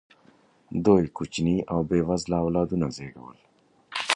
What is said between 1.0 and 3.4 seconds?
کوچني او بې وزله اولادونه زېږول.